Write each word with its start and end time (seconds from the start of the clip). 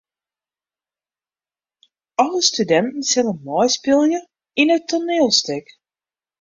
Alle 2.23 2.41
studinten 2.49 3.05
sille 3.11 3.35
meispylje 3.51 4.21
yn 4.61 4.73
it 4.77 4.83
toanielstik. 4.89 5.65